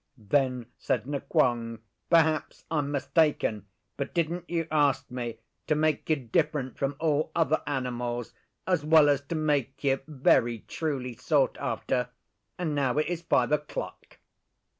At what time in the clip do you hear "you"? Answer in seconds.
4.49-4.67, 6.09-6.15, 9.83-9.99